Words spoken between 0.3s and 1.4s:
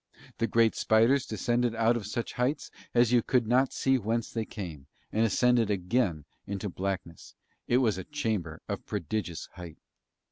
The great spiders